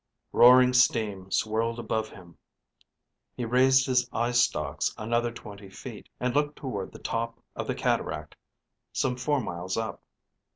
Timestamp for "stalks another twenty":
4.31-5.69